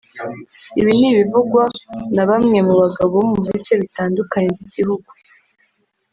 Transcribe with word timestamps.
Ibi 0.79 0.91
ni 0.99 1.07
ibivugwa 1.13 1.63
na 2.15 2.23
bamwe 2.29 2.57
mu 2.67 2.73
bagabo 2.81 3.11
bo 3.21 3.25
mu 3.31 3.39
bice 3.47 3.73
bitandukanye 3.81 4.49
by’igihugu 4.55 5.09